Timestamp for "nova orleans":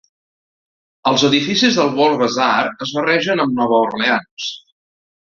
3.61-4.49